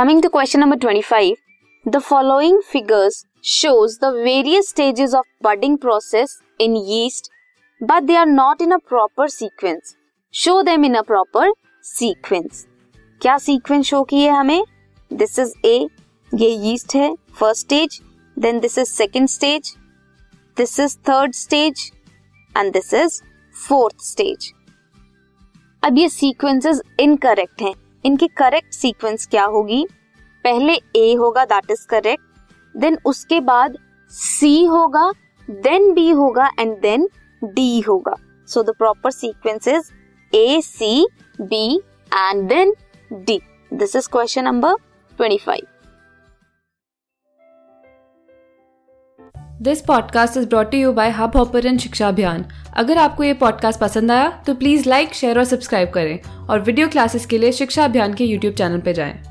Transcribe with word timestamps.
Coming 0.00 0.22
to 0.22 0.28
question 0.28 0.60
number 0.60 0.76
25 0.76 1.32
the 1.88 1.98
following 1.98 2.60
figures 2.62 3.24
shows 3.44 3.98
the 4.00 4.04
various 4.14 4.68
stages 4.68 5.14
of 5.14 5.26
budding 5.42 5.76
process 5.78 6.38
in 6.60 6.76
yeast 6.76 7.28
but 7.82 8.02
they 8.02 8.14
are 8.16 8.26
not 8.26 8.62
in 8.62 8.70
a 8.70 8.76
proper 8.76 9.28
sequence 9.28 9.94
show 10.34 10.62
them 10.62 10.84
in 10.84 10.94
a 10.94 11.02
proper 11.02 11.52
sequence 11.84 12.66
क्या 13.20 13.36
sequence 13.38 13.84
show 13.86 14.02
किए 14.02 14.28
हमें? 14.28 14.64
This 15.12 15.38
is 15.38 15.52
A 15.66 15.88
ये 16.34 16.48
yeast 16.48 16.94
है 16.94 17.14
first 17.40 17.60
stage 17.60 18.00
then 18.38 18.60
this 18.60 18.78
is 18.78 18.88
second 18.88 19.28
stage 19.28 19.74
this 20.56 20.80
is 20.80 20.96
third 20.98 21.34
stage 21.34 21.90
and 22.56 22.72
this 22.72 22.94
is 22.94 23.22
fourth 23.68 24.04
stage 24.04 24.52
अब 25.84 25.98
ये 25.98 26.08
sequences 26.08 26.82
incorrect 27.00 27.62
हैं. 27.62 27.74
इनकी 28.04 28.26
correct 28.28 28.74
sequence 28.74 29.26
क्या 29.26 29.44
होगी? 29.44 29.86
पहले 30.44 30.74
ए 30.96 31.14
होगा 31.14 31.44
दैट 31.44 31.70
इज़ 31.70 31.86
करेक्ट 31.86 32.78
देन 32.78 32.98
उसके 33.04 33.40
बाद 33.40 33.76
सी 34.12 34.64
होगा 34.64 35.10
देन 35.48 35.92
बी 35.94 36.10
होगा 36.10 36.50
एंड 36.60 36.76
देन 36.80 37.08
डी 37.42 37.80
होगा. 37.80 38.14
So 38.48 38.62
the 38.62 38.74
proper 38.78 39.10
sequence 39.10 39.68
is 39.68 39.90
A 40.32 40.60
C 40.60 41.06
B 41.40 41.80
and 42.12 42.48
then 42.48 42.74
D 43.10 43.40
this 43.72 43.96
is 43.96 44.08
question 44.08 44.44
number 44.44 44.74
twenty 45.18 45.38
five 45.38 45.66
this 49.62 49.80
podcast 49.80 50.36
is 50.36 50.46
brought 50.48 50.74
you 50.74 50.92
by 50.92 51.10
Hubhopper 51.36 51.76
शिक्षा 51.78 52.08
अभियान 52.08 52.44
अगर 52.76 52.98
आपको 52.98 53.24
ये 53.24 53.32
पॉडकास्ट 53.34 53.80
पसंद 53.80 54.10
आया 54.10 54.30
तो 54.46 54.54
प्लीज़ 54.54 54.88
लाइक 54.88 55.14
शेयर 55.14 55.38
और 55.38 55.44
सब्सक्राइब 55.44 55.90
करें 55.90 56.46
और 56.46 56.60
वीडियो 56.60 56.88
क्लासेस 56.88 57.26
के 57.26 57.38
लिए 57.38 57.52
शिक्षा 57.52 57.84
अभियान 57.84 58.14
के 58.14 58.24
यूट्यूब 58.24 58.54
चैनल 58.54 58.80
पर 58.80 58.92
जाएँ। 58.92 59.29